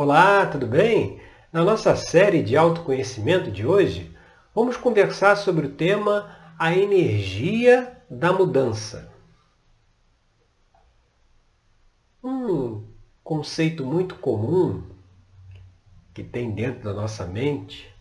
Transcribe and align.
Olá, 0.00 0.46
tudo 0.46 0.64
bem? 0.64 1.20
Na 1.52 1.64
nossa 1.64 1.96
série 1.96 2.40
de 2.40 2.56
autoconhecimento 2.56 3.50
de 3.50 3.66
hoje, 3.66 4.16
vamos 4.54 4.76
conversar 4.76 5.34
sobre 5.34 5.66
o 5.66 5.72
tema 5.72 6.54
a 6.56 6.72
energia 6.72 8.00
da 8.08 8.32
mudança. 8.32 9.12
Um 12.22 12.86
conceito 13.24 13.84
muito 13.84 14.14
comum 14.14 14.88
que 16.14 16.22
tem 16.22 16.52
dentro 16.52 16.84
da 16.84 16.94
nossa 16.94 17.26
mente, 17.26 17.92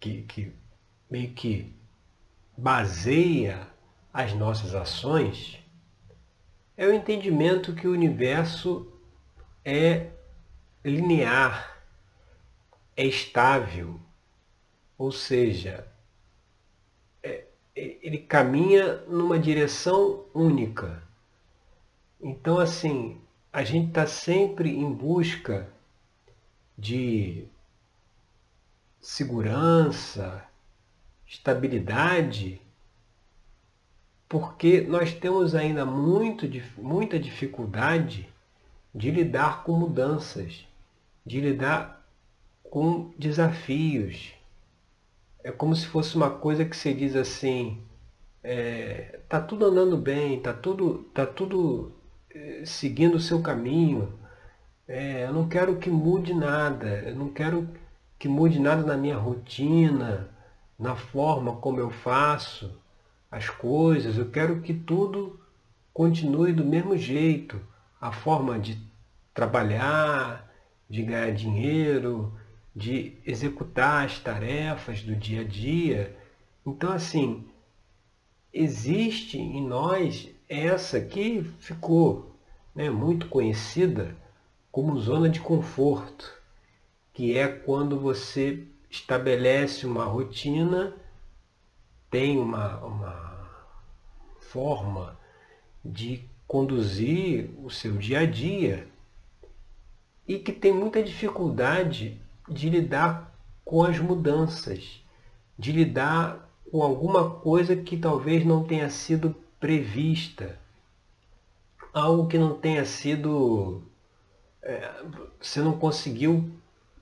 que, 0.00 0.22
que 0.22 0.54
meio 1.10 1.34
que 1.34 1.76
baseia 2.56 3.68
as 4.10 4.32
nossas 4.32 4.74
ações, 4.74 5.58
é 6.78 6.86
o 6.86 6.94
entendimento 6.94 7.74
que 7.74 7.86
o 7.86 7.92
universo 7.92 8.90
é 9.62 10.12
linear, 10.88 11.82
é 12.96 13.04
estável, 13.04 14.00
ou 14.96 15.12
seja, 15.12 15.86
é, 17.22 17.46
é, 17.76 17.98
ele 18.02 18.18
caminha 18.18 18.96
numa 19.06 19.38
direção 19.38 20.24
única. 20.34 21.02
Então, 22.20 22.58
assim, 22.58 23.20
a 23.52 23.62
gente 23.62 23.88
está 23.88 24.06
sempre 24.06 24.70
em 24.70 24.92
busca 24.92 25.72
de 26.76 27.46
segurança, 29.00 30.44
estabilidade, 31.26 32.60
porque 34.28 34.82
nós 34.82 35.12
temos 35.14 35.54
ainda 35.54 35.84
muito, 35.86 36.46
muita 36.76 37.18
dificuldade 37.18 38.28
de 38.94 39.10
lidar 39.10 39.64
com 39.64 39.72
mudanças, 39.72 40.67
de 41.24 41.40
lidar 41.40 42.06
com 42.62 43.12
desafios. 43.18 44.32
É 45.42 45.50
como 45.50 45.74
se 45.74 45.86
fosse 45.86 46.16
uma 46.16 46.30
coisa 46.30 46.64
que 46.64 46.76
você 46.76 46.92
diz 46.92 47.16
assim, 47.16 47.80
é, 48.42 49.20
tá 49.28 49.40
tudo 49.40 49.66
andando 49.66 49.96
bem, 49.96 50.40
tá 50.40 50.52
tudo, 50.52 51.04
tá 51.14 51.26
tudo 51.26 51.92
é, 52.30 52.62
seguindo 52.64 53.16
o 53.16 53.20
seu 53.20 53.40
caminho. 53.42 54.12
É, 54.86 55.24
eu 55.24 55.32
não 55.32 55.48
quero 55.48 55.76
que 55.76 55.90
mude 55.90 56.34
nada, 56.34 57.02
eu 57.06 57.14
não 57.14 57.28
quero 57.28 57.68
que 58.18 58.28
mude 58.28 58.58
nada 58.58 58.82
na 58.82 58.96
minha 58.96 59.16
rotina, 59.16 60.28
na 60.78 60.96
forma 60.96 61.56
como 61.56 61.80
eu 61.80 61.90
faço 61.90 62.70
as 63.30 63.50
coisas, 63.50 64.16
eu 64.16 64.30
quero 64.30 64.60
que 64.62 64.72
tudo 64.72 65.38
continue 65.92 66.52
do 66.52 66.64
mesmo 66.64 66.96
jeito. 66.96 67.60
A 68.00 68.12
forma 68.12 68.58
de 68.58 68.78
trabalhar, 69.34 70.47
de 70.88 71.02
ganhar 71.02 71.32
dinheiro, 71.32 72.32
de 72.74 73.14
executar 73.26 74.06
as 74.06 74.18
tarefas 74.18 75.02
do 75.02 75.14
dia 75.14 75.42
a 75.42 75.44
dia. 75.44 76.16
Então, 76.64 76.92
assim, 76.92 77.46
existe 78.52 79.38
em 79.38 79.66
nós 79.66 80.28
essa 80.48 81.00
que 81.00 81.42
ficou 81.58 82.34
né, 82.74 82.88
muito 82.88 83.28
conhecida 83.28 84.16
como 84.70 84.98
zona 84.98 85.28
de 85.28 85.40
conforto, 85.40 86.32
que 87.12 87.36
é 87.36 87.48
quando 87.48 87.98
você 87.98 88.64
estabelece 88.88 89.84
uma 89.86 90.04
rotina, 90.04 90.94
tem 92.10 92.38
uma, 92.38 92.78
uma 92.78 93.50
forma 94.40 95.18
de 95.84 96.24
conduzir 96.46 97.50
o 97.62 97.68
seu 97.70 97.96
dia 97.96 98.20
a 98.20 98.26
dia 98.26 98.88
e 100.28 100.38
que 100.38 100.52
tem 100.52 100.72
muita 100.74 101.02
dificuldade 101.02 102.20
de 102.46 102.68
lidar 102.68 103.34
com 103.64 103.82
as 103.82 103.98
mudanças, 103.98 105.02
de 105.58 105.72
lidar 105.72 106.46
com 106.70 106.82
alguma 106.82 107.30
coisa 107.30 107.74
que 107.74 107.96
talvez 107.96 108.44
não 108.44 108.62
tenha 108.62 108.90
sido 108.90 109.34
prevista, 109.58 110.58
algo 111.94 112.28
que 112.28 112.36
não 112.36 112.54
tenha 112.54 112.84
sido. 112.84 113.82
É, 114.62 115.02
você 115.40 115.60
não 115.60 115.78
conseguiu 115.78 116.50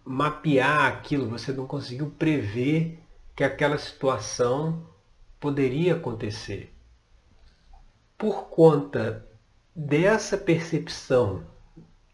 mapear 0.05 0.87
aquilo, 0.87 1.29
você 1.29 1.53
não 1.53 1.67
conseguiu 1.67 2.11
prever 2.17 3.01
que 3.35 3.43
aquela 3.43 3.77
situação 3.77 4.87
poderia 5.41 5.97
acontecer. 5.97 6.73
Por 8.17 8.45
conta 8.45 9.27
dessa 9.75 10.39
percepção 10.39 11.45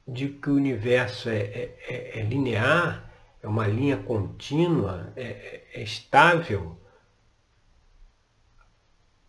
de 0.06 0.28
que 0.28 0.50
o 0.50 0.54
universo 0.54 1.28
é, 1.28 1.38
é, 1.38 1.76
é, 1.88 2.20
é 2.20 2.22
linear, 2.22 3.10
é 3.42 3.46
uma 3.48 3.66
linha 3.66 3.96
contínua, 3.96 5.12
é, 5.16 5.22
é, 5.22 5.64
é 5.74 5.82
estável, 5.82 6.76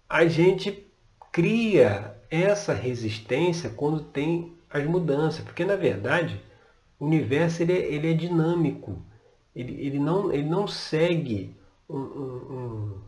a 0.07 0.25
gente 0.27 0.87
cria 1.31 2.15
essa 2.29 2.73
resistência 2.73 3.69
quando 3.69 4.03
tem 4.03 4.55
as 4.69 4.85
mudanças, 4.85 5.43
porque 5.43 5.65
na 5.65 5.75
verdade 5.75 6.41
o 6.99 7.05
universo 7.05 7.63
ele 7.63 7.73
é, 7.73 7.93
ele 7.93 8.11
é 8.11 8.13
dinâmico, 8.13 9.01
ele, 9.55 9.73
ele, 9.85 9.99
não, 9.99 10.31
ele 10.31 10.47
não 10.47 10.67
segue 10.67 11.55
um, 11.89 11.97
um, 11.97 13.01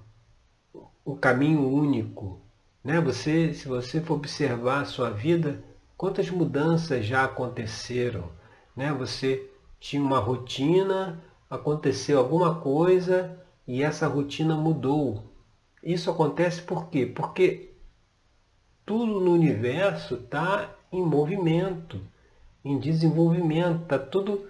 um, 0.74 0.82
um 1.06 1.16
caminho 1.16 1.68
único. 1.68 2.40
Né? 2.84 3.00
Você, 3.02 3.54
se 3.54 3.68
você 3.68 4.02
for 4.02 4.16
observar 4.16 4.82
a 4.82 4.86
sua 4.86 5.10
vida, 5.10 5.64
Quantas 5.98 6.30
mudanças 6.30 7.06
já 7.06 7.24
aconteceram? 7.24 8.30
Né? 8.76 8.92
Você 8.94 9.50
tinha 9.80 10.02
uma 10.02 10.20
rotina, 10.20 11.24
aconteceu 11.50 12.20
alguma 12.20 12.60
coisa 12.60 13.40
e 13.68 13.82
essa 13.82 14.08
rotina 14.08 14.56
mudou. 14.56 15.24
Isso 15.82 16.10
acontece 16.10 16.62
por 16.62 16.90
quê? 16.90 17.06
Porque 17.06 17.74
tudo 18.86 19.20
no 19.20 19.32
universo 19.34 20.16
está 20.16 20.76
em 20.92 21.02
movimento, 21.02 22.00
em 22.64 22.78
desenvolvimento, 22.80 23.84
está 23.84 23.98
tudo 24.00 24.50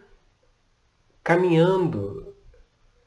caminhando, 1.23 2.33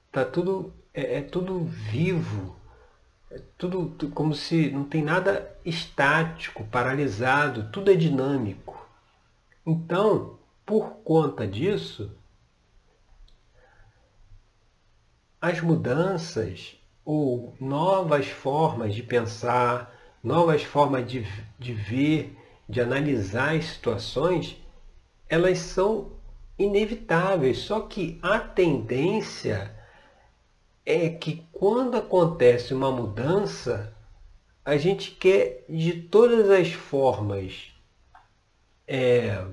está 0.06 0.24
tudo, 0.24 0.72
é, 0.92 1.18
é 1.18 1.22
tudo 1.22 1.64
vivo. 1.64 2.56
É 3.30 3.40
tudo 3.58 4.08
como 4.10 4.34
se 4.34 4.70
não 4.70 4.84
tem 4.84 5.02
nada 5.02 5.54
estático, 5.64 6.64
paralisado, 6.64 7.70
tudo 7.70 7.90
é 7.90 7.94
dinâmico. 7.94 8.88
Então, 9.66 10.38
por 10.64 10.96
conta 11.04 11.46
disso, 11.46 12.10
as 15.40 15.60
mudanças 15.60 16.76
ou 17.04 17.54
novas 17.60 18.28
formas 18.28 18.94
de 18.94 19.02
pensar, 19.02 19.94
novas 20.22 20.62
formas 20.62 21.06
de, 21.06 21.26
de 21.58 21.74
ver, 21.74 22.36
de 22.68 22.80
analisar 22.80 23.56
as 23.56 23.66
situações, 23.66 24.56
elas 25.28 25.58
são 25.58 26.12
inevitáveis. 26.58 27.58
Só 27.58 27.80
que 27.80 28.18
a 28.22 28.38
tendência 28.38 29.77
é 30.90 31.10
que 31.10 31.46
quando 31.52 31.98
acontece 31.98 32.72
uma 32.72 32.90
mudança, 32.90 33.94
a 34.64 34.78
gente 34.78 35.10
quer 35.10 35.66
de 35.68 36.00
todas 36.00 36.48
as 36.48 36.72
formas 36.72 37.74
é, 38.86 39.44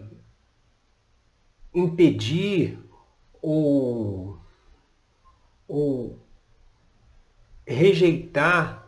impedir 1.73 2.79
ou, 3.41 4.39
ou 5.67 6.17
rejeitar 7.67 8.87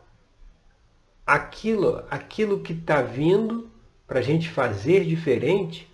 aquilo, 1.25 2.06
aquilo 2.09 2.62
que 2.62 2.72
está 2.72 3.02
vindo 3.02 3.69
para 4.08 4.19
a 4.19 4.24
gente 4.24 4.47
fazer 4.50 5.03
diferente, 5.03 5.94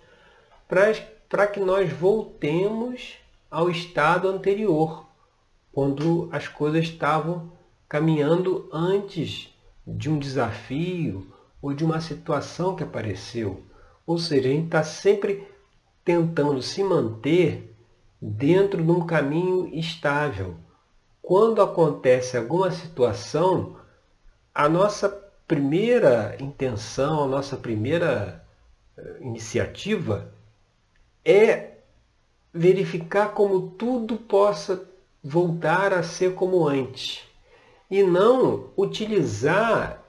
para 0.68 1.48
que 1.48 1.58
nós 1.58 1.92
voltemos 1.92 3.14
ao 3.50 3.68
estado 3.68 4.28
anterior 4.28 5.04
quando 5.74 6.28
as 6.30 6.46
coisas 6.46 6.84
estavam 6.84 7.50
caminhando 7.88 8.68
antes 8.72 9.52
de 9.84 10.08
um 10.08 10.20
desafio 10.20 11.26
ou 11.60 11.74
de 11.74 11.84
uma 11.84 12.00
situação 12.00 12.76
que 12.76 12.84
apareceu. 12.84 13.60
Ou 14.06 14.16
seja, 14.16 14.48
a 14.48 14.52
gente 14.52 14.66
está 14.66 14.84
sempre 14.84 15.48
tentando 16.04 16.62
se 16.62 16.82
manter 16.84 17.74
dentro 18.22 18.84
de 18.84 18.90
um 18.90 19.04
caminho 19.04 19.66
estável. 19.74 20.54
Quando 21.20 21.60
acontece 21.60 22.36
alguma 22.36 22.70
situação, 22.70 23.76
a 24.54 24.68
nossa 24.68 25.08
primeira 25.48 26.36
intenção, 26.38 27.24
a 27.24 27.26
nossa 27.26 27.56
primeira 27.56 28.46
eh, 28.96 29.18
iniciativa 29.20 30.32
é 31.24 31.78
verificar 32.52 33.30
como 33.30 33.70
tudo 33.70 34.16
possa 34.16 34.93
voltar 35.24 35.94
a 35.94 36.02
ser 36.02 36.34
como 36.34 36.68
antes. 36.68 37.22
E 37.90 38.02
não 38.02 38.70
utilizar 38.76 40.02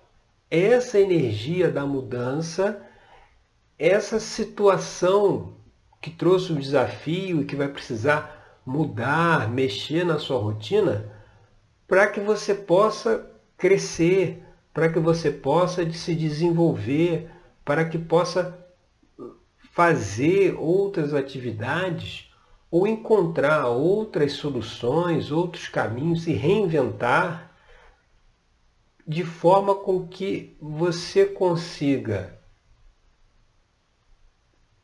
essa 0.51 1.00
energia 1.00 1.71
da 1.71 1.85
mudança, 1.85 2.81
essa 3.79 4.19
situação 4.19 5.53
que 6.01 6.12
trouxe 6.12 6.51
um 6.51 6.59
desafio 6.59 7.41
e 7.41 7.45
que 7.45 7.56
vai 7.56 7.69
precisar 7.69 8.59
mudar, 8.65 9.50
mexer 9.50 10.06
na 10.06 10.19
sua 10.19 10.39
rotina, 10.39 11.12
para 11.88 12.07
que 12.07 12.19
você 12.19 12.53
possa 12.53 13.31
crescer, 13.57 14.44
para 14.73 14.89
que 14.89 15.00
você 15.00 15.31
possa 15.31 15.89
se 15.91 16.13
desenvolver, 16.13 17.29
para 17.63 17.85
que 17.85 17.97
possa 17.97 18.57
fazer 19.71 20.56
outras 20.57 21.13
atividades 21.13 22.25
ou 22.75 22.86
encontrar 22.86 23.68
outras 23.68 24.33
soluções, 24.33 25.31
outros 25.31 25.69
caminhos 25.69 26.27
e 26.27 26.33
reinventar 26.33 27.50
de 29.07 29.24
forma 29.24 29.74
com 29.74 30.06
que 30.06 30.57
você 30.60 31.25
consiga 31.25 32.38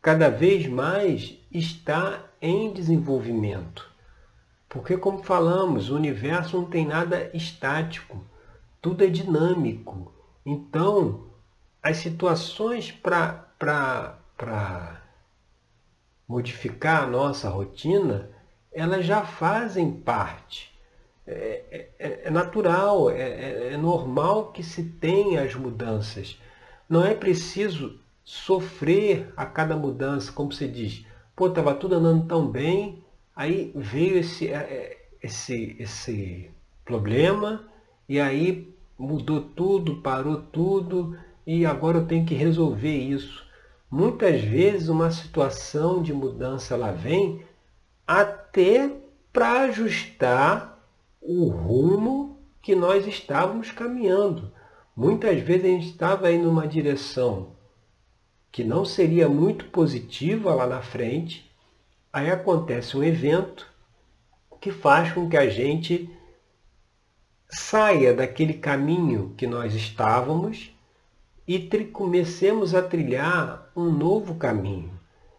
cada 0.01 0.29
vez 0.29 0.67
mais 0.67 1.37
estar 1.51 2.33
em 2.41 2.71
desenvolvimento. 2.71 3.91
Porque, 4.69 4.95
como 4.95 5.21
falamos, 5.21 5.89
o 5.89 5.95
universo 5.97 6.55
não 6.61 6.69
tem 6.69 6.85
nada 6.87 7.29
estático, 7.33 8.23
tudo 8.81 9.03
é 9.03 9.07
dinâmico. 9.07 10.13
Então, 10.45 11.25
as 11.83 11.97
situações 11.97 12.89
para 12.89 14.17
modificar 16.31 17.03
a 17.03 17.07
nossa 17.07 17.49
rotina, 17.49 18.29
elas 18.71 19.05
já 19.05 19.25
fazem 19.25 19.91
parte. 19.91 20.71
É, 21.27 21.89
é, 21.99 22.21
é 22.23 22.29
natural, 22.29 23.09
é, 23.09 23.21
é, 23.21 23.73
é 23.73 23.77
normal 23.77 24.53
que 24.53 24.63
se 24.63 24.81
tenha 24.81 25.43
as 25.43 25.55
mudanças. 25.55 26.39
Não 26.87 27.05
é 27.05 27.13
preciso 27.13 27.99
sofrer 28.23 29.33
a 29.35 29.45
cada 29.45 29.75
mudança, 29.75 30.31
como 30.31 30.53
se 30.53 30.69
diz. 30.69 31.05
Pô, 31.35 31.47
estava 31.47 31.75
tudo 31.75 31.95
andando 31.95 32.25
tão 32.25 32.47
bem, 32.47 33.03
aí 33.35 33.73
veio 33.75 34.17
esse, 34.17 34.47
é, 34.47 34.55
é, 34.55 35.05
esse, 35.21 35.75
esse 35.77 36.49
problema, 36.85 37.67
e 38.07 38.21
aí 38.21 38.73
mudou 38.97 39.41
tudo, 39.41 39.97
parou 39.97 40.41
tudo, 40.41 41.17
e 41.45 41.65
agora 41.65 41.97
eu 41.97 42.07
tenho 42.07 42.25
que 42.25 42.35
resolver 42.35 42.95
isso. 42.95 43.50
Muitas 43.91 44.41
vezes 44.41 44.87
uma 44.87 45.11
situação 45.11 46.01
de 46.01 46.13
mudança 46.13 46.75
ela 46.75 46.93
vem 46.93 47.43
até 48.07 48.89
para 49.33 49.63
ajustar 49.63 50.81
o 51.21 51.49
rumo 51.49 52.39
que 52.61 52.73
nós 52.73 53.05
estávamos 53.05 53.69
caminhando. 53.69 54.53
Muitas 54.95 55.41
vezes 55.41 55.65
a 55.65 55.67
gente 55.67 55.87
estava 55.87 56.31
indo 56.31 56.45
numa 56.45 56.65
direção 56.65 57.53
que 58.49 58.63
não 58.63 58.85
seria 58.85 59.27
muito 59.27 59.65
positiva 59.65 60.53
lá 60.53 60.65
na 60.65 60.81
frente, 60.81 61.51
aí 62.13 62.29
acontece 62.29 62.95
um 62.95 63.03
evento 63.03 63.69
que 64.61 64.71
faz 64.71 65.11
com 65.11 65.29
que 65.29 65.35
a 65.35 65.49
gente 65.49 66.09
saia 67.49 68.13
daquele 68.13 68.53
caminho 68.53 69.33
que 69.35 69.45
nós 69.45 69.73
estávamos 69.73 70.73
e 71.45 71.59
comecemos 71.85 72.73
a 72.73 72.81
trilhar 72.81 73.60
um 73.75 73.91
novo 73.91 74.35
caminho. 74.35 74.91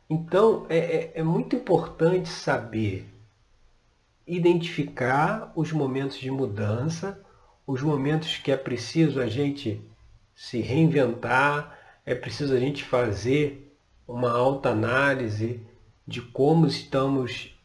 Então, 0.09 0.67
é, 0.69 0.79
é, 0.79 1.13
é 1.17 1.23
muito 1.23 1.57
importante 1.57 2.29
saber 2.29 3.09
identificar 4.27 5.53
os 5.57 5.73
momentos 5.73 6.19
de 6.19 6.31
mudança, 6.31 7.21
os 7.67 7.83
momentos 7.83 8.37
que 8.37 8.53
é 8.53 8.57
preciso 8.57 9.21
a 9.21 9.27
gente 9.27 9.81
se 10.35 10.61
reinventar, 10.61 11.79
é 12.05 12.15
preciso 12.15 12.55
a 12.55 12.59
gente 12.59 12.85
fazer 12.85 13.77
uma 14.07 14.31
alta 14.31 14.71
análise 14.71 15.61
de 16.07 16.21
como 16.21 16.67
estamos 16.67 17.57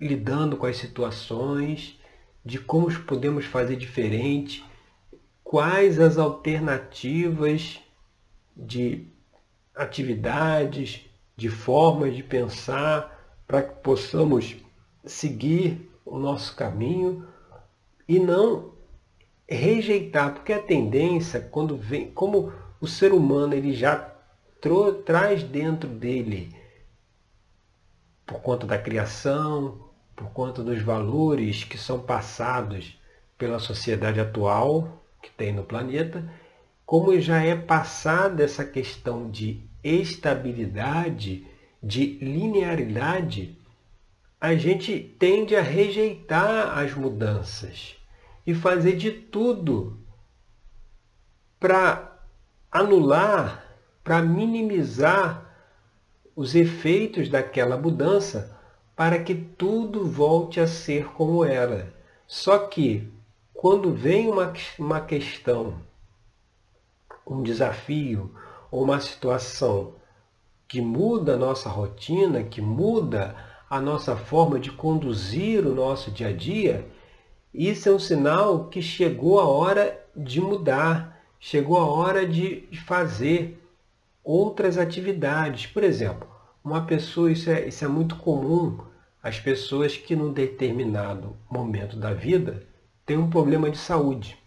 lidando 0.00 0.56
com 0.56 0.66
as 0.66 0.76
situações, 0.76 1.98
de 2.44 2.58
como 2.58 2.92
podemos 3.04 3.44
fazer 3.44 3.76
diferente, 3.76 4.64
quais 5.42 5.98
as 5.98 6.18
alternativas 6.18 7.80
de 8.56 9.06
atividades, 9.78 11.08
de 11.36 11.48
formas 11.48 12.14
de 12.14 12.22
pensar, 12.22 13.16
para 13.46 13.62
que 13.62 13.80
possamos 13.80 14.56
seguir 15.04 15.90
o 16.04 16.18
nosso 16.18 16.54
caminho 16.56 17.26
e 18.06 18.18
não 18.18 18.72
rejeitar, 19.48 20.34
porque 20.34 20.52
a 20.52 20.60
tendência, 20.60 21.40
quando 21.40 21.76
vem, 21.76 22.10
como 22.10 22.52
o 22.80 22.86
ser 22.86 23.12
humano 23.12 23.54
ele 23.54 23.72
já 23.72 24.14
traz 25.06 25.42
dentro 25.42 25.88
dele, 25.88 26.54
por 28.26 28.40
conta 28.40 28.66
da 28.66 28.76
criação, 28.76 29.88
por 30.14 30.30
conta 30.30 30.62
dos 30.62 30.82
valores 30.82 31.64
que 31.64 31.78
são 31.78 32.00
passados 32.00 33.00
pela 33.38 33.58
sociedade 33.58 34.20
atual, 34.20 35.04
que 35.22 35.30
tem 35.30 35.52
no 35.52 35.62
planeta, 35.62 36.28
como 36.84 37.18
já 37.20 37.42
é 37.42 37.54
passada 37.54 38.42
essa 38.42 38.64
questão 38.64 39.30
de 39.30 39.67
estabilidade, 39.82 41.46
de 41.82 42.18
linearidade, 42.20 43.56
a 44.40 44.54
gente 44.54 44.98
tende 45.18 45.56
a 45.56 45.62
rejeitar 45.62 46.78
as 46.78 46.94
mudanças 46.94 47.96
e 48.46 48.54
fazer 48.54 48.96
de 48.96 49.10
tudo 49.10 49.98
para 51.58 52.20
anular, 52.70 53.64
para 54.04 54.22
minimizar 54.22 55.44
os 56.34 56.54
efeitos 56.54 57.28
daquela 57.28 57.76
mudança 57.76 58.56
para 58.94 59.22
que 59.22 59.34
tudo 59.34 60.06
volte 60.06 60.60
a 60.60 60.66
ser 60.66 61.06
como 61.12 61.44
era. 61.44 61.94
Só 62.26 62.58
que 62.66 63.08
quando 63.54 63.92
vem 63.92 64.28
uma, 64.28 64.52
uma 64.78 65.00
questão, 65.00 65.80
um 67.26 67.42
desafio 67.42 68.34
ou 68.70 68.82
uma 68.82 69.00
situação 69.00 69.94
que 70.66 70.80
muda 70.80 71.34
a 71.34 71.38
nossa 71.38 71.68
rotina, 71.68 72.42
que 72.42 72.60
muda 72.60 73.34
a 73.70 73.80
nossa 73.80 74.16
forma 74.16 74.58
de 74.58 74.70
conduzir 74.70 75.66
o 75.66 75.74
nosso 75.74 76.10
dia 76.10 76.28
a 76.28 76.32
dia, 76.32 76.86
isso 77.52 77.88
é 77.88 77.92
um 77.92 77.98
sinal 77.98 78.68
que 78.68 78.82
chegou 78.82 79.40
a 79.40 79.46
hora 79.46 79.98
de 80.14 80.40
mudar, 80.40 81.18
chegou 81.40 81.78
a 81.78 81.86
hora 81.86 82.26
de 82.26 82.68
fazer 82.86 83.62
outras 84.22 84.76
atividades. 84.76 85.66
Por 85.66 85.82
exemplo, 85.82 86.28
uma 86.62 86.84
pessoa, 86.84 87.32
isso 87.32 87.50
é, 87.50 87.66
isso 87.66 87.84
é 87.84 87.88
muito 87.88 88.16
comum, 88.16 88.78
as 89.22 89.40
pessoas 89.40 89.96
que 89.96 90.14
num 90.14 90.32
determinado 90.32 91.36
momento 91.50 91.96
da 91.96 92.12
vida 92.12 92.66
tem 93.06 93.16
um 93.16 93.30
problema 93.30 93.70
de 93.70 93.78
saúde. 93.78 94.38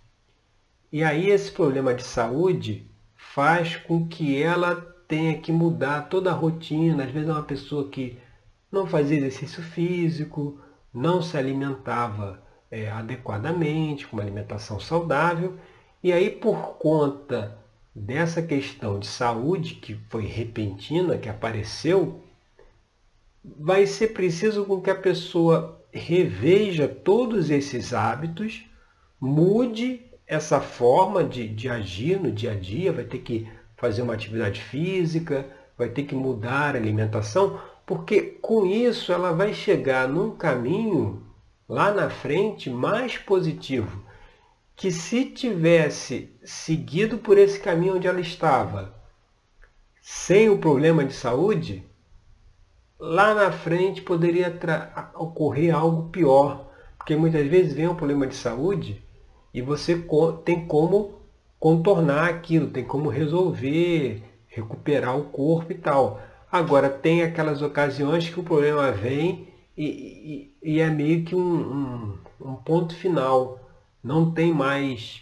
E 0.91 1.03
aí 1.03 1.29
esse 1.29 1.51
problema 1.51 1.93
de 1.93 2.03
saúde 2.03 2.90
faz 3.33 3.77
com 3.77 4.07
que 4.07 4.41
ela 4.41 4.75
tenha 5.07 5.37
que 5.37 5.51
mudar 5.51 6.09
toda 6.09 6.31
a 6.31 6.33
rotina. 6.33 7.03
Às 7.03 7.11
vezes 7.11 7.29
é 7.29 7.31
uma 7.31 7.43
pessoa 7.43 7.89
que 7.89 8.17
não 8.71 8.85
fazia 8.85 9.17
exercício 9.17 9.61
físico, 9.61 10.59
não 10.93 11.21
se 11.21 11.37
alimentava 11.37 12.41
é, 12.69 12.89
adequadamente, 12.89 14.05
com 14.05 14.17
uma 14.17 14.23
alimentação 14.23 14.79
saudável, 14.79 15.57
e 16.03 16.11
aí 16.11 16.29
por 16.29 16.77
conta 16.77 17.57
dessa 17.93 18.41
questão 18.41 18.99
de 18.99 19.07
saúde 19.07 19.75
que 19.75 19.95
foi 20.09 20.25
repentina, 20.25 21.17
que 21.17 21.29
apareceu, 21.29 22.23
vai 23.43 23.85
ser 23.85 24.09
preciso 24.09 24.65
com 24.65 24.81
que 24.81 24.89
a 24.89 24.95
pessoa 24.95 25.81
reveja 25.91 26.87
todos 26.87 27.49
esses 27.49 27.93
hábitos, 27.93 28.65
mude 29.19 30.10
essa 30.31 30.61
forma 30.61 31.25
de, 31.25 31.45
de 31.45 31.67
agir 31.67 32.17
no 32.17 32.31
dia 32.31 32.53
a 32.53 32.55
dia, 32.55 32.93
vai 32.93 33.03
ter 33.03 33.17
que 33.17 33.51
fazer 33.75 34.01
uma 34.01 34.13
atividade 34.13 34.61
física, 34.61 35.45
vai 35.77 35.89
ter 35.89 36.03
que 36.03 36.15
mudar 36.15 36.73
a 36.73 36.79
alimentação, 36.79 37.59
porque 37.85 38.21
com 38.41 38.65
isso 38.65 39.11
ela 39.11 39.33
vai 39.33 39.53
chegar 39.53 40.07
num 40.07 40.31
caminho 40.31 41.21
lá 41.67 41.91
na 41.91 42.09
frente 42.09 42.69
mais 42.69 43.17
positivo, 43.17 44.01
que 44.73 44.89
se 44.89 45.25
tivesse 45.25 46.33
seguido 46.45 47.17
por 47.17 47.37
esse 47.37 47.59
caminho 47.59 47.97
onde 47.97 48.07
ela 48.07 48.21
estava, 48.21 48.95
sem 50.01 50.49
o 50.49 50.59
problema 50.59 51.03
de 51.03 51.13
saúde, 51.13 51.83
lá 52.97 53.35
na 53.35 53.51
frente 53.51 54.01
poderia 54.01 54.57
ocorrer 55.13 55.75
algo 55.75 56.07
pior, 56.09 56.71
porque 56.97 57.17
muitas 57.17 57.45
vezes 57.47 57.73
vem 57.73 57.89
um 57.89 57.95
problema 57.95 58.25
de 58.25 58.35
saúde 58.35 59.03
e 59.53 59.61
você 59.61 60.01
tem 60.43 60.65
como 60.65 61.21
contornar 61.59 62.29
aquilo, 62.29 62.69
tem 62.69 62.83
como 62.83 63.09
resolver, 63.09 64.23
recuperar 64.47 65.17
o 65.17 65.25
corpo 65.25 65.71
e 65.71 65.75
tal. 65.75 66.21
Agora, 66.51 66.89
tem 66.89 67.23
aquelas 67.23 67.61
ocasiões 67.61 68.27
que 68.29 68.39
o 68.39 68.43
problema 68.43 68.91
vem 68.91 69.47
e, 69.77 70.51
e, 70.63 70.73
e 70.73 70.79
é 70.79 70.89
meio 70.89 71.23
que 71.23 71.35
um, 71.35 71.39
um, 71.39 72.17
um 72.41 72.55
ponto 72.55 72.95
final. 72.95 73.59
Não 74.03 74.31
tem 74.31 74.53
mais 74.53 75.21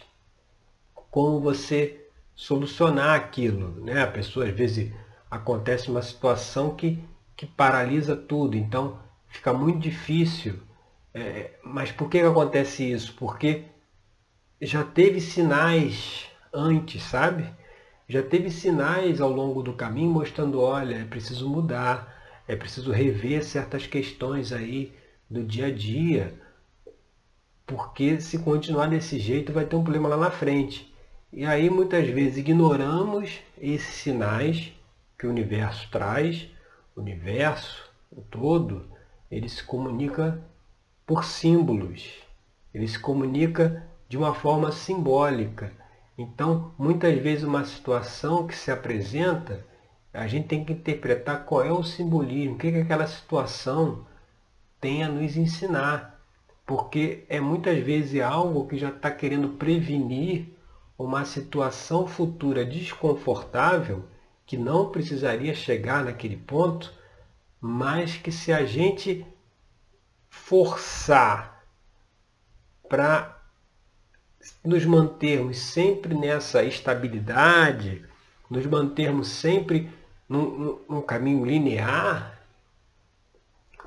como 1.10 1.40
você 1.40 2.06
solucionar 2.34 3.14
aquilo. 3.14 3.84
Né? 3.84 4.02
A 4.02 4.06
pessoa 4.06 4.46
às 4.46 4.54
vezes 4.54 4.92
acontece 5.30 5.90
uma 5.90 6.02
situação 6.02 6.74
que, 6.74 6.98
que 7.36 7.46
paralisa 7.46 8.16
tudo. 8.16 8.56
Então 8.56 8.98
fica 9.28 9.52
muito 9.52 9.78
difícil. 9.78 10.58
É, 11.12 11.52
mas 11.62 11.92
por 11.92 12.08
que, 12.08 12.20
que 12.20 12.26
acontece 12.26 12.90
isso? 12.90 13.14
Porque 13.16 13.64
já 14.60 14.84
teve 14.84 15.20
sinais 15.20 16.28
antes, 16.52 17.02
sabe? 17.02 17.48
Já 18.08 18.22
teve 18.22 18.50
sinais 18.50 19.20
ao 19.20 19.30
longo 19.30 19.62
do 19.62 19.72
caminho 19.72 20.10
mostrando, 20.10 20.60
olha, 20.60 20.96
é 20.96 21.04
preciso 21.04 21.48
mudar, 21.48 22.42
é 22.46 22.54
preciso 22.54 22.90
rever 22.90 23.44
certas 23.44 23.86
questões 23.86 24.52
aí 24.52 24.92
do 25.30 25.44
dia 25.44 25.66
a 25.66 25.70
dia, 25.72 26.34
porque 27.64 28.20
se 28.20 28.40
continuar 28.40 28.88
desse 28.88 29.18
jeito 29.18 29.52
vai 29.52 29.64
ter 29.64 29.76
um 29.76 29.84
problema 29.84 30.08
lá 30.08 30.16
na 30.16 30.30
frente. 30.30 30.92
E 31.32 31.46
aí 31.46 31.70
muitas 31.70 32.08
vezes 32.08 32.38
ignoramos 32.38 33.38
esses 33.56 33.94
sinais 33.94 34.72
que 35.16 35.26
o 35.26 35.30
universo 35.30 35.88
traz, 35.90 36.48
o 36.96 37.00
universo, 37.00 37.88
o 38.10 38.20
todo, 38.20 38.90
ele 39.30 39.48
se 39.48 39.62
comunica 39.62 40.42
por 41.06 41.24
símbolos, 41.24 42.18
ele 42.74 42.88
se 42.88 42.98
comunica 42.98 43.88
de 44.10 44.16
uma 44.18 44.34
forma 44.34 44.72
simbólica. 44.72 45.72
Então, 46.18 46.74
muitas 46.76 47.16
vezes 47.22 47.44
uma 47.44 47.64
situação 47.64 48.44
que 48.44 48.56
se 48.56 48.68
apresenta, 48.68 49.64
a 50.12 50.26
gente 50.26 50.48
tem 50.48 50.64
que 50.64 50.72
interpretar 50.72 51.44
qual 51.44 51.64
é 51.64 51.70
o 51.72 51.84
simbolismo, 51.84 52.56
o 52.56 52.58
que, 52.58 52.72
que 52.72 52.78
aquela 52.78 53.06
situação 53.06 54.04
tem 54.80 55.04
a 55.04 55.08
nos 55.08 55.36
ensinar. 55.36 56.20
Porque 56.66 57.24
é 57.28 57.38
muitas 57.38 57.78
vezes 57.84 58.20
algo 58.20 58.66
que 58.66 58.76
já 58.76 58.88
está 58.88 59.12
querendo 59.12 59.50
prevenir 59.50 60.56
uma 60.98 61.24
situação 61.24 62.08
futura 62.08 62.64
desconfortável 62.64 64.04
que 64.44 64.56
não 64.56 64.90
precisaria 64.90 65.54
chegar 65.54 66.04
naquele 66.04 66.36
ponto, 66.36 66.92
mas 67.60 68.16
que 68.16 68.32
se 68.32 68.52
a 68.52 68.64
gente 68.64 69.24
forçar 70.28 71.64
para 72.88 73.39
nos 74.64 74.84
mantermos 74.84 75.58
sempre 75.58 76.14
nessa 76.14 76.62
estabilidade, 76.62 78.02
nos 78.48 78.66
mantermos 78.66 79.28
sempre 79.28 79.90
num, 80.28 80.78
num 80.88 81.02
caminho 81.02 81.44
linear, 81.44 82.40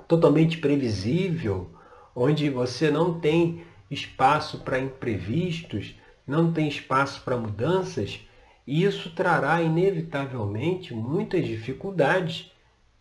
totalmente 0.08 0.58
previsível, 0.58 1.70
onde 2.16 2.50
você 2.50 2.92
não 2.92 3.20
tem 3.20 3.66
espaço 3.90 4.60
para 4.60 4.80
imprevistos, 4.80 5.96
não 6.26 6.52
tem 6.52 6.68
espaço 6.68 7.22
para 7.24 7.38
mudanças, 7.38 8.20
isso 8.66 9.14
trará 9.14 9.62
inevitavelmente 9.62 10.94
muitas 10.94 11.46
dificuldades 11.46 12.52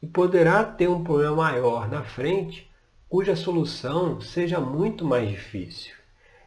e 0.01 0.07
poderá 0.07 0.65
ter 0.65 0.89
um 0.89 1.05
problema 1.05 1.37
maior 1.37 1.89
na 1.89 2.03
frente, 2.03 2.69
cuja 3.09 3.37
solução 3.37 4.21
seja 4.21 4.59
muito 4.59 5.05
mais 5.05 5.29
difícil. 5.29 6.02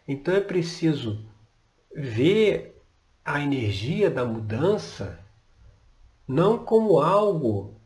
Então 0.07 0.35
é 0.35 0.41
preciso 0.41 1.25
ver 1.95 2.81
a 3.23 3.39
energia 3.41 4.09
da 4.09 4.23
mudança 4.23 5.19
não 6.27 6.57
como 6.57 6.99
algo 6.99 7.79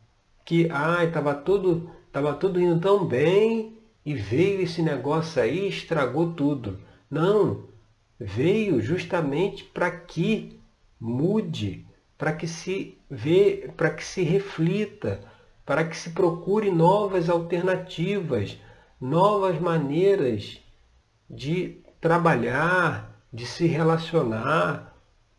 que 0.44 0.68
ah, 0.70 1.04
estava 1.04 1.34
tudo, 1.34 1.90
tava 2.10 2.34
tudo 2.34 2.60
indo 2.60 2.80
tão 2.80 3.06
bem 3.06 3.78
e 4.04 4.14
veio 4.14 4.62
esse 4.62 4.82
negócio 4.82 5.40
aí 5.42 5.66
e 5.66 5.68
estragou 5.68 6.32
tudo. 6.32 6.80
Não, 7.10 7.68
veio 8.18 8.80
justamente 8.80 9.64
para 9.64 9.90
que 9.90 10.58
mude, 10.98 11.86
para 12.16 12.32
que 12.32 12.46
se 12.46 12.98
vê, 13.10 13.70
para 13.76 13.90
que 13.90 14.04
se 14.04 14.22
reflita, 14.22 15.22
para 15.64 15.84
que 15.84 15.96
se 15.96 16.10
procure 16.10 16.70
novas 16.70 17.28
alternativas, 17.28 18.58
novas 19.00 19.60
maneiras 19.60 20.60
de 21.28 21.80
trabalhar, 22.00 23.10
de 23.32 23.46
se 23.46 23.66
relacionar 23.66 24.96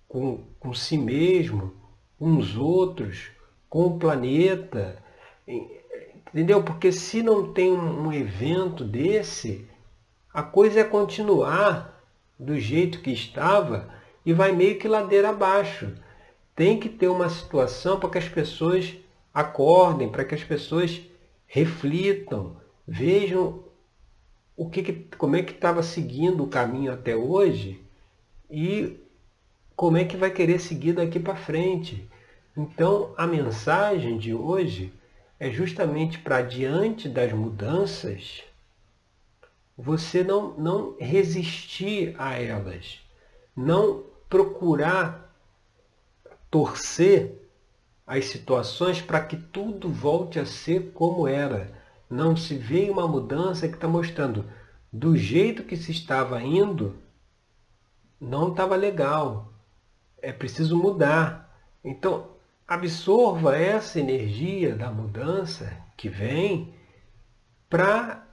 com, 0.08 0.44
com 0.60 0.74
si 0.74 0.98
mesmo, 0.98 1.74
com 2.18 2.38
os 2.38 2.56
outros, 2.56 3.32
com 3.70 3.88
o 3.88 4.00
planeta. 4.00 4.98
Entendeu? 5.48 6.64
Porque 6.64 6.92
se 6.92 7.22
não 7.22 7.52
tem 7.52 7.72
um 7.72 8.12
evento 8.14 8.84
desse, 8.84 9.68
a 10.34 10.44
coisa 10.44 10.82
é 10.82 10.84
continuar 10.84 12.02
do 12.40 12.60
jeito 12.60 13.02
que 13.02 13.12
estava 13.12 13.90
e 14.26 14.34
vai 14.34 14.52
meio 14.52 14.78
que 14.80 14.88
ladeira 14.88 15.30
abaixo. 15.30 15.94
Tem 16.56 16.80
que 16.80 16.90
ter 16.90 17.08
uma 17.08 17.30
situação 17.30 18.00
para 18.00 18.10
que 18.10 18.18
as 18.18 18.30
pessoas 18.30 18.96
acordem, 19.34 20.10
para 20.10 20.26
que 20.26 20.36
as 20.36 20.44
pessoas 20.44 21.02
reflitam, 21.48 22.58
vejam 22.88 23.64
o 24.62 24.70
que, 24.70 24.84
que 24.84 24.94
como 25.18 25.36
é 25.36 25.42
que 25.42 25.54
estava 25.54 25.82
seguindo 25.82 26.44
o 26.44 26.48
caminho 26.48 26.94
até 26.94 27.16
hoje 27.16 27.84
e 28.48 28.96
como 29.76 29.98
é 29.98 30.06
que 30.06 30.16
vai 30.16 30.30
querer 30.30 30.60
seguir 30.60 30.94
daqui 30.94 31.20
para 31.20 31.36
frente. 31.36 32.08
Então, 32.56 33.12
a 33.18 33.26
mensagem 33.26 34.20
de 34.20 34.36
hoje 34.36 34.94
é 35.40 35.50
justamente 35.50 36.20
para 36.20 36.44
diante 36.44 37.10
das 37.10 37.34
mudanças, 37.34 38.44
você 39.76 40.24
não, 40.24 40.52
não 40.52 40.96
resistir 41.00 42.14
a 42.20 42.40
elas, 42.40 43.00
não 43.58 44.04
procurar 44.30 45.36
torcer 46.52 47.50
as 48.06 48.26
situações 48.26 49.02
para 49.02 49.22
que 49.22 49.38
tudo 49.38 49.90
volte 49.90 50.38
a 50.38 50.46
ser 50.46 50.92
como 50.94 51.28
era. 51.28 51.81
Não 52.12 52.36
se 52.36 52.58
vê 52.58 52.90
uma 52.90 53.08
mudança 53.08 53.70
que 53.70 53.76
está 53.76 53.88
mostrando 53.88 54.46
do 54.92 55.16
jeito 55.16 55.64
que 55.64 55.78
se 55.78 55.92
estava 55.92 56.44
indo, 56.44 57.02
não 58.20 58.52
estava 58.52 58.76
legal. 58.76 59.54
É 60.22 60.34
preciso 60.34 60.76
mudar. 60.78 61.50
Então, 61.82 62.32
absorva 62.68 63.58
essa 63.58 63.98
energia 63.98 64.76
da 64.76 64.92
mudança 64.92 65.72
que 65.96 66.10
vem 66.10 66.76
para 67.70 68.28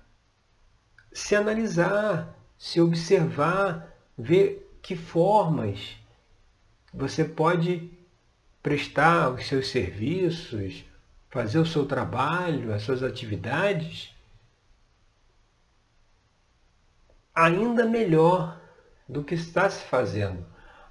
se 1.13 1.37
analisar, 1.37 2.37
se 2.59 2.81
observar, 2.81 3.97
ver 4.19 4.77
que 4.83 4.97
formas 4.97 5.97
você 6.93 7.25
pode 7.25 7.97
prestar 8.61 9.31
os 9.31 9.47
seus 9.47 9.69
serviços, 9.69 10.85
fazer 11.31 11.59
o 11.59 11.67
seu 11.67 11.87
trabalho, 11.87 12.73
as 12.75 12.83
suas 12.83 13.03
atividades, 13.03 14.15
ainda 17.35 17.85
melhor 17.85 18.61
do 19.09 19.23
que 19.23 19.35
está 19.35 19.69
se 19.69 19.85
fazendo. 19.85 20.45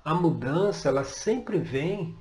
A 0.04 0.14
mudança, 0.14 0.88
ela 0.90 1.04
sempre 1.04 1.60
vem 1.60 2.18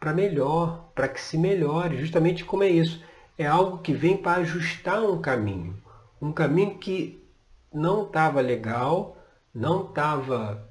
para 0.00 0.12
melhor, 0.12 0.90
para 0.94 1.08
que 1.08 1.20
se 1.20 1.38
melhore, 1.38 1.98
justamente 1.98 2.44
como 2.44 2.64
é 2.64 2.68
isso. 2.68 3.02
É 3.38 3.46
algo 3.46 3.78
que 3.78 3.92
vem 3.92 4.16
para 4.16 4.40
ajustar 4.40 5.00
um 5.02 5.20
caminho. 5.20 5.80
Um 6.20 6.32
caminho 6.32 6.78
que 6.78 7.22
não 7.72 8.04
estava 8.04 8.40
legal, 8.40 9.16
não 9.54 9.88
estava 9.88 10.68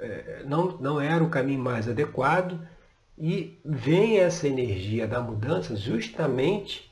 é, 0.00 0.42
não, 0.46 0.78
não 0.78 1.00
era 1.00 1.22
o 1.22 1.28
caminho 1.28 1.60
mais 1.60 1.86
adequado 1.86 2.58
e 3.20 3.60
vem 3.62 4.18
essa 4.18 4.48
energia 4.48 5.06
da 5.06 5.20
mudança 5.20 5.76
justamente 5.76 6.90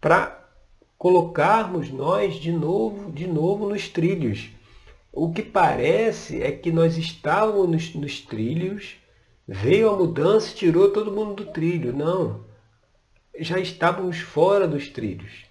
para 0.00 0.44
colocarmos 0.98 1.90
nós 1.90 2.34
de 2.34 2.50
novo, 2.50 3.12
de 3.12 3.28
novo 3.28 3.68
nos 3.68 3.88
trilhos. 3.88 4.50
O 5.12 5.32
que 5.32 5.42
parece 5.42 6.42
é 6.42 6.50
que 6.50 6.72
nós 6.72 6.98
estávamos 6.98 7.70
nos, 7.70 7.94
nos 7.94 8.20
trilhos, 8.20 8.96
veio 9.46 9.90
a 9.90 9.96
mudança 9.96 10.50
e 10.50 10.56
tirou 10.56 10.90
todo 10.90 11.12
mundo 11.12 11.44
do 11.44 11.52
trilho. 11.52 11.92
Não, 11.92 12.40
já 13.38 13.60
estávamos 13.60 14.18
fora 14.18 14.66
dos 14.66 14.88
trilhos. 14.88 15.44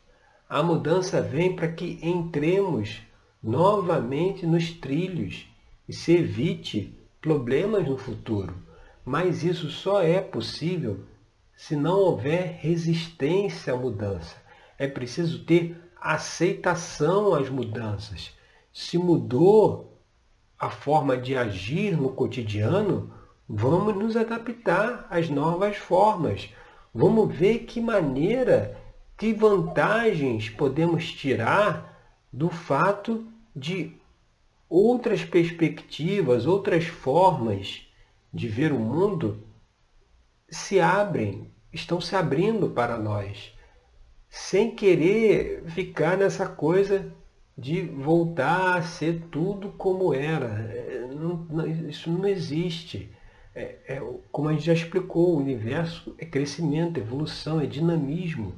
A 0.50 0.62
mudança 0.62 1.22
vem 1.22 1.56
para 1.56 1.72
que 1.72 1.98
entremos 2.02 3.00
novamente 3.42 4.46
nos 4.46 4.70
trilhos 4.72 5.48
e 5.88 5.94
se 5.94 6.12
evite 6.18 6.94
problemas 7.22 7.88
no 7.88 7.98
futuro. 7.98 8.68
Mas 9.06 9.44
isso 9.44 9.70
só 9.70 10.02
é 10.02 10.22
possível 10.22 11.02
se 11.56 11.76
não 11.76 12.00
houver 12.00 12.58
resistência 12.62 13.74
à 13.74 13.76
mudança. 13.76 14.36
É 14.78 14.88
preciso 14.88 15.44
ter 15.44 15.76
aceitação 16.00 17.34
às 17.34 17.50
mudanças. 17.50 18.34
Se 18.72 18.98
mudou 18.98 20.00
a 20.58 20.70
forma 20.70 21.18
de 21.18 21.36
agir 21.36 21.98
no 21.98 22.10
cotidiano, 22.10 23.14
vamos 23.48 23.96
nos 23.96 24.16
adaptar 24.16 25.06
às 25.10 25.30
novas 25.30 25.76
formas. 25.76 26.50
Vamos 26.94 27.36
ver 27.36 27.60
que 27.60 27.82
maneira, 27.82 28.78
que 29.18 29.34
vantagens 29.34 30.50
podemos 30.50 31.12
tirar 31.12 31.98
do 32.32 32.50
fato 32.50 33.28
de 33.56 33.98
outras 34.70 35.26
perspectivas, 35.26 36.46
outras 36.46 36.86
formas 36.86 37.89
de 38.34 38.48
ver 38.48 38.72
o 38.72 38.80
mundo 38.80 39.44
se 40.50 40.80
abrem, 40.80 41.50
estão 41.72 42.00
se 42.02 42.16
abrindo 42.16 42.70
para 42.70 42.98
nós, 42.98 43.54
sem 44.30 44.76
querer 44.76 45.64
ficar 45.68 46.18
nessa 46.18 46.48
coisa 46.48 47.12
de 47.58 47.82
voltar 47.82 48.78
a 48.78 48.82
ser 48.82 49.24
tudo 49.32 49.70
como 49.70 50.14
era. 50.14 50.48
É, 50.72 51.10
isso 51.90 52.10
não 52.10 52.28
existe. 52.28 53.12
É, 53.54 53.76
é, 53.88 54.14
como 54.32 54.48
a 54.48 54.54
gente 54.54 54.66
já 54.66 54.74
explicou, 54.74 55.36
o 55.36 55.40
universo 55.40 56.16
é 56.18 56.26
crescimento, 56.26 57.00
evolução, 57.00 57.60
é 57.60 57.66
dinamismo. 57.66 58.56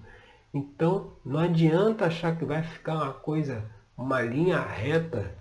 Então 0.53 1.13
não 1.25 1.39
adianta 1.39 2.05
achar 2.05 2.37
que 2.37 2.45
vai 2.45 2.61
ficar 2.61 2.95
uma 2.95 3.13
coisa, 3.13 3.65
uma 3.97 4.21
linha 4.21 4.59
reta 4.59 5.33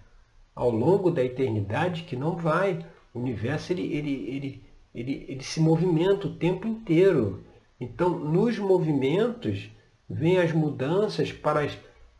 ao 0.54 0.70
longo 0.70 1.10
da 1.10 1.22
eternidade, 1.22 2.04
que 2.04 2.16
não 2.16 2.37
vai. 2.37 2.84
O 3.12 3.20
universo 3.20 3.72
ele, 3.72 3.82
ele, 3.92 4.12
ele, 4.28 4.62
ele, 4.94 5.26
ele 5.28 5.42
se 5.42 5.60
movimenta 5.60 6.26
o 6.26 6.34
tempo 6.34 6.66
inteiro. 6.66 7.44
Então, 7.80 8.10
nos 8.10 8.58
movimentos, 8.58 9.70
vêm 10.08 10.38
as 10.38 10.52
mudanças 10.52 11.32
para 11.32 11.68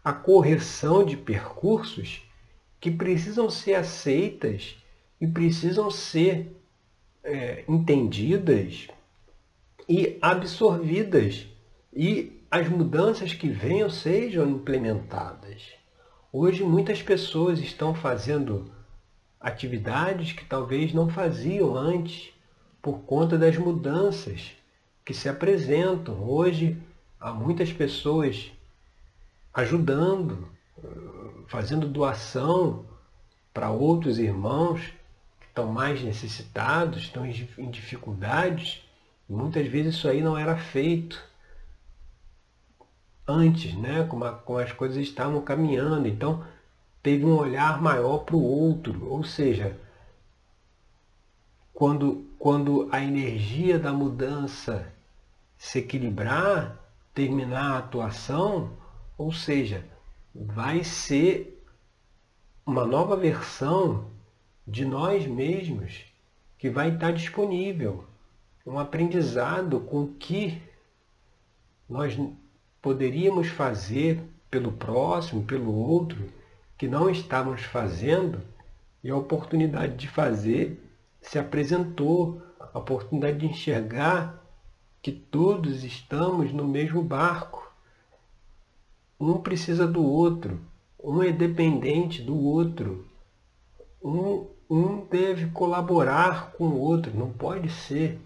a 0.03 0.13
correção 0.13 1.05
de 1.05 1.17
percursos 1.17 2.23
que 2.81 2.91
precisam 2.91 3.51
ser 3.51 3.75
aceitas 3.75 4.77
e 5.21 5.27
precisam 5.27 5.91
ser 5.91 6.57
é, 7.23 7.65
entendidas 7.69 8.89
e 9.89 10.17
absorvidas 10.23 11.47
e 11.93 12.41
as 12.51 12.69
mudanças 12.69 13.35
que 13.35 13.49
venham 13.49 13.91
sejam 13.91 14.49
implementadas. 14.49 15.63
Hoje 16.33 16.63
muitas 16.63 17.03
pessoas 17.03 17.59
estão 17.59 17.95
fazendo 17.95 18.73
atividades 19.41 20.33
que 20.33 20.45
talvez 20.45 20.93
não 20.93 21.09
faziam 21.09 21.75
antes 21.75 22.31
por 22.83 23.01
conta 23.01 23.39
das 23.39 23.57
mudanças 23.57 24.53
que 25.05 25.15
se 25.15 25.29
apresentam. 25.29 26.23
Hoje 26.23 26.77
há 27.19 27.33
muitas 27.33 27.73
pessoas 27.73 28.53
ajudando, 29.53 30.49
fazendo 31.49 31.89
doação 31.89 32.85
para 33.53 33.71
outros 33.71 34.19
irmãos 34.19 34.81
que 35.41 35.47
estão 35.47 35.73
mais 35.73 36.03
necessitados, 36.03 36.99
estão 36.99 37.27
em 37.27 37.71
dificuldades. 37.71 38.85
Muitas 39.29 39.67
vezes 39.67 39.95
isso 39.97 40.09
aí 40.09 40.21
não 40.23 40.37
era 40.37 40.57
feito 40.57 41.23
antes, 43.27 43.75
né? 43.75 44.05
como, 44.09 44.25
a, 44.25 44.33
como 44.33 44.59
as 44.59 44.73
coisas 44.73 44.99
estavam 44.99 45.41
caminhando. 45.41 46.07
Então, 46.07 46.45
teve 47.03 47.25
um 47.25 47.37
olhar 47.37 47.81
maior 47.81 48.19
para 48.19 48.37
o 48.37 48.43
outro. 48.43 49.09
Ou 49.09 49.25
seja, 49.25 49.79
quando, 51.73 52.27
quando 52.39 52.89
a 52.93 53.03
energia 53.03 53.79
da 53.79 53.93
mudança 53.93 54.93
se 55.57 55.79
equilibrar, 55.79 56.79
terminar 57.15 57.73
a 57.73 57.79
atuação, 57.79 58.71
ou 59.17 59.33
seja, 59.33 59.85
vai 60.35 60.85
ser 60.85 61.63
uma 62.65 62.87
nova 62.87 63.17
versão 63.17 64.11
de 64.67 64.85
nós 64.85 65.27
mesmos 65.27 66.05
que 66.57 66.71
vai 66.71 66.93
estar 66.95 67.13
disponível. 67.13 68.05
Um 68.67 68.79
aprendizado 68.79 69.81
com 69.81 70.07
que 70.07 70.63
nós 71.89 72.17
poderíamos 72.81 73.49
fazer 73.49 74.23
pelo 74.51 74.71
próximo, 74.73 75.45
pelo 75.45 75.75
outro, 75.75 76.31
que 76.81 76.89
não 76.89 77.11
estávamos 77.11 77.61
fazendo, 77.61 78.41
e 79.05 79.11
a 79.11 79.15
oportunidade 79.15 79.99
de 79.99 80.09
fazer 80.09 80.83
se 81.21 81.39
apresentou, 81.39 82.41
a 82.73 82.79
oportunidade 82.79 83.37
de 83.37 83.47
enxergar 83.49 84.43
que 85.03 85.13
todos 85.13 85.85
estamos 85.85 86.55
no 86.55 86.67
mesmo 86.67 87.03
barco 87.03 87.71
um 89.21 89.43
precisa 89.43 89.87
do 89.87 90.03
outro. 90.03 90.59
Um 90.99 91.23
é 91.23 91.31
dependente 91.31 92.23
do 92.23 92.35
outro. 92.35 93.07
Um, 94.03 94.47
um 94.71 95.05
deve 95.05 95.51
colaborar 95.51 96.53
com 96.53 96.65
o 96.65 96.81
outro. 96.81 97.13
Não 97.15 97.31
pode 97.31 97.69
ser 97.69 98.19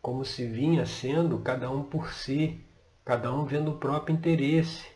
como 0.00 0.24
se 0.24 0.46
vinha 0.46 0.86
sendo 0.86 1.40
cada 1.40 1.68
um 1.68 1.82
por 1.82 2.12
si, 2.12 2.60
cada 3.04 3.34
um 3.34 3.44
vendo 3.44 3.72
o 3.72 3.78
próprio 3.78 4.14
interesse. 4.14 4.86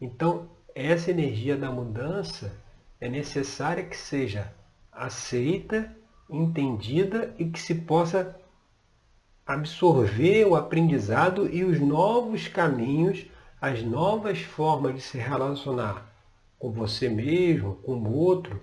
Então, 0.00 0.55
essa 0.76 1.10
energia 1.10 1.56
da 1.56 1.70
mudança 1.70 2.52
é 3.00 3.08
necessária 3.08 3.82
que 3.82 3.96
seja 3.96 4.52
aceita, 4.92 5.90
entendida 6.28 7.34
e 7.38 7.46
que 7.46 7.58
se 7.58 7.74
possa 7.74 8.38
absorver 9.46 10.44
o 10.44 10.54
aprendizado 10.54 11.48
e 11.48 11.64
os 11.64 11.80
novos 11.80 12.46
caminhos 12.46 13.24
as 13.58 13.82
novas 13.82 14.42
formas 14.42 14.94
de 14.94 15.00
se 15.00 15.16
relacionar 15.16 16.12
com 16.58 16.70
você 16.70 17.08
mesmo, 17.08 17.76
com 17.76 17.94
o 17.94 18.14
outro, 18.14 18.60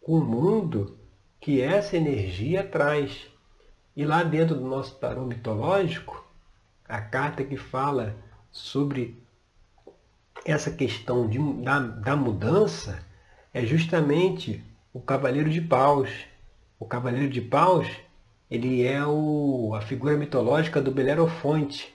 com 0.00 0.12
o 0.12 0.24
mundo 0.24 0.96
que 1.40 1.60
essa 1.60 1.96
energia 1.96 2.62
traz. 2.62 3.26
E 3.96 4.04
lá 4.04 4.22
dentro 4.22 4.54
do 4.54 4.64
nosso 4.64 4.94
tarô 5.00 5.24
mitológico, 5.24 6.24
a 6.88 7.00
carta 7.00 7.42
que 7.42 7.56
fala 7.56 8.14
sobre 8.52 9.20
essa 10.44 10.70
questão 10.70 11.28
de, 11.28 11.38
da, 11.62 11.78
da 11.80 12.16
mudança 12.16 12.98
é 13.52 13.64
justamente 13.64 14.62
o 14.92 15.00
Cavaleiro 15.00 15.50
de 15.50 15.60
Paus. 15.60 16.10
O 16.78 16.84
Cavaleiro 16.84 17.28
de 17.28 17.40
Paus 17.40 17.88
ele 18.50 18.86
é 18.86 19.04
o, 19.04 19.74
a 19.74 19.80
figura 19.80 20.16
mitológica 20.16 20.80
do 20.80 20.92
Belerofonte, 20.92 21.92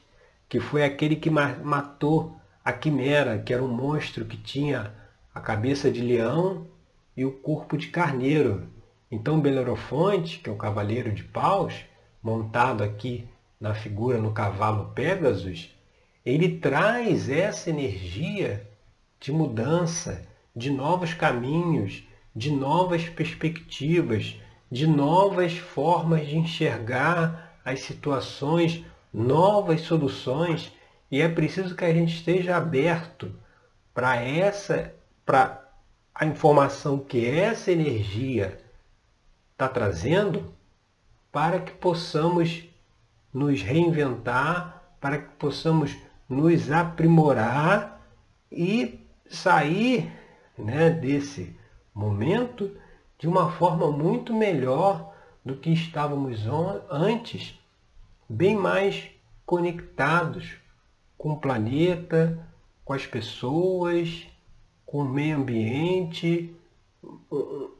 que 0.49 0.59
foi 0.59 0.83
aquele 0.83 1.15
que 1.15 1.29
matou 1.29 2.35
a 2.63 2.73
quimera, 2.73 3.39
que 3.39 3.53
era 3.53 3.63
um 3.63 3.69
monstro 3.69 4.25
que 4.25 4.35
tinha 4.35 4.93
a 5.33 5.39
cabeça 5.39 5.89
de 5.89 6.01
leão 6.01 6.67
e 7.15 7.23
o 7.23 7.31
corpo 7.31 7.77
de 7.77 7.87
carneiro. 7.87 8.67
Então 9.09 9.39
Belerofonte, 9.39 10.39
que 10.39 10.49
é 10.49 10.53
o 10.53 10.57
cavaleiro 10.57 11.11
de 11.13 11.23
paus, 11.23 11.85
montado 12.21 12.83
aqui 12.83 13.27
na 13.59 13.73
figura 13.73 14.17
no 14.17 14.33
cavalo 14.33 14.91
Pegasus, 14.93 15.73
ele 16.25 16.57
traz 16.59 17.29
essa 17.29 17.69
energia 17.69 18.67
de 19.19 19.31
mudança, 19.31 20.27
de 20.55 20.69
novos 20.69 21.13
caminhos, 21.13 22.03
de 22.35 22.51
novas 22.51 23.09
perspectivas, 23.09 24.35
de 24.71 24.87
novas 24.87 25.57
formas 25.57 26.27
de 26.27 26.37
enxergar 26.37 27.59
as 27.65 27.81
situações, 27.81 28.85
novas 29.13 29.81
soluções. 29.81 30.71
E 31.09 31.21
é 31.21 31.27
preciso 31.27 31.75
que 31.75 31.83
a 31.83 31.93
gente 31.93 32.15
esteja 32.15 32.55
aberto 32.55 33.33
para 33.93 34.15
essa, 34.15 34.93
para 35.25 35.69
a 36.13 36.25
informação 36.25 36.99
que 36.99 37.25
essa 37.25 37.71
energia 37.71 38.59
está 39.51 39.67
trazendo, 39.67 40.53
para 41.31 41.59
que 41.59 41.71
possamos 41.71 42.63
nos 43.33 43.61
reinventar, 43.61 44.95
para 44.99 45.17
que 45.17 45.29
possamos 45.35 45.95
nos 46.31 46.71
aprimorar 46.71 48.01
e 48.49 49.05
sair 49.29 50.09
né, 50.57 50.89
desse 50.89 51.53
momento 51.93 52.71
de 53.19 53.27
uma 53.27 53.51
forma 53.51 53.91
muito 53.91 54.33
melhor 54.33 55.13
do 55.43 55.57
que 55.57 55.73
estávamos 55.73 56.39
antes, 56.89 57.59
bem 58.29 58.55
mais 58.55 59.09
conectados 59.45 60.55
com 61.17 61.33
o 61.33 61.39
planeta, 61.39 62.47
com 62.85 62.93
as 62.93 63.05
pessoas, 63.05 64.25
com 64.85 64.99
o 64.99 65.09
meio 65.09 65.35
ambiente, 65.35 66.55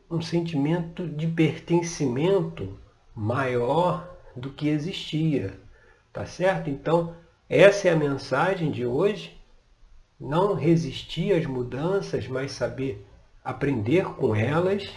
um 0.10 0.22
sentimento 0.22 1.08
de 1.08 1.26
pertencimento 1.26 2.78
maior 3.16 4.14
do 4.36 4.50
que 4.50 4.68
existia. 4.68 5.58
Tá 6.12 6.26
certo? 6.26 6.70
Então, 6.70 7.16
essa 7.54 7.90
é 7.90 7.92
a 7.92 7.98
mensagem 7.98 8.72
de 8.72 8.86
hoje. 8.86 9.38
Não 10.18 10.54
resistir 10.54 11.34
às 11.34 11.46
mudanças, 11.46 12.26
mas 12.26 12.54
saber 12.54 13.06
aprender 13.44 14.06
com 14.06 14.34
elas. 14.34 14.90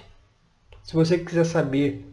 Se 0.85 0.95
você 0.95 1.19
quiser 1.19 1.47
saber 1.47 2.07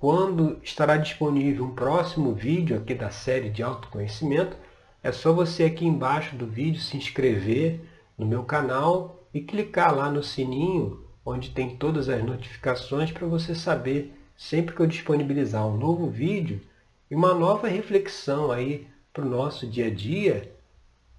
quando 0.00 0.58
estará 0.60 0.96
disponível 0.96 1.66
um 1.66 1.72
próximo 1.72 2.34
vídeo 2.34 2.76
aqui 2.76 2.96
da 2.96 3.10
série 3.10 3.48
de 3.48 3.62
autoconhecimento, 3.62 4.56
é 5.04 5.12
só 5.12 5.32
você 5.32 5.62
aqui 5.62 5.86
embaixo 5.86 6.34
do 6.34 6.48
vídeo 6.48 6.80
se 6.80 6.96
inscrever 6.96 7.80
no 8.18 8.26
meu 8.26 8.42
canal 8.42 9.22
e 9.32 9.40
clicar 9.40 9.94
lá 9.94 10.10
no 10.10 10.20
sininho, 10.20 11.04
onde 11.24 11.50
tem 11.50 11.76
todas 11.76 12.08
as 12.08 12.24
notificações 12.24 13.12
para 13.12 13.28
você 13.28 13.54
saber 13.54 14.12
sempre 14.36 14.74
que 14.74 14.82
eu 14.82 14.86
disponibilizar 14.88 15.64
um 15.64 15.76
novo 15.76 16.10
vídeo 16.10 16.60
e 17.08 17.14
uma 17.14 17.32
nova 17.32 17.68
reflexão 17.68 18.50
aí 18.50 18.88
para 19.16 19.24
o 19.24 19.30
nosso 19.30 19.66
dia 19.66 19.86
a 19.86 19.90
dia, 19.90 20.54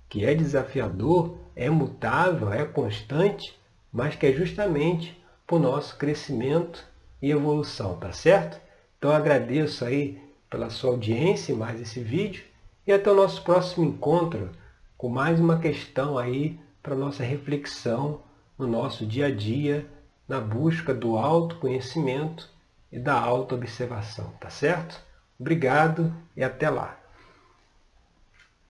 que 0.07 0.23
é 0.23 0.35
desafiador, 0.35 1.35
é 1.55 1.67
mutável, 1.67 2.53
é 2.53 2.63
constante, 2.63 3.59
mas 3.91 4.15
que 4.15 4.27
é 4.27 4.31
justamente 4.31 5.19
para 5.47 5.55
o 5.55 5.59
nosso 5.59 5.97
crescimento 5.97 6.85
e 7.19 7.31
evolução, 7.31 7.97
tá 7.97 8.11
certo? 8.11 8.61
Então 8.99 9.09
agradeço 9.09 9.83
aí 9.83 10.21
pela 10.47 10.69
sua 10.69 10.91
audiência 10.91 11.51
em 11.51 11.55
mais 11.55 11.81
esse 11.81 11.99
vídeo 11.99 12.45
e 12.85 12.93
até 12.93 13.11
o 13.11 13.15
nosso 13.15 13.41
próximo 13.43 13.83
encontro 13.83 14.51
com 14.95 15.09
mais 15.09 15.39
uma 15.39 15.57
questão 15.57 16.19
aí 16.19 16.59
para 16.83 16.93
nossa 16.93 17.23
reflexão 17.23 18.21
no 18.59 18.67
nosso 18.67 19.07
dia 19.07 19.25
a 19.25 19.31
dia 19.31 19.87
na 20.27 20.39
busca 20.39 20.93
do 20.93 21.17
autoconhecimento 21.17 22.47
e 22.91 22.99
da 22.99 23.19
autoobservação, 23.19 24.29
tá 24.39 24.51
certo? 24.51 25.01
Obrigado 25.39 26.13
e 26.35 26.43
até 26.43 26.69
lá. 26.69 27.06